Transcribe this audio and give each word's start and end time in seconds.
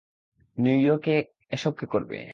নিউইয়র্কে 0.57 1.15
এসব 1.51 1.73
কে 1.73 1.85
করবে? 1.85 2.17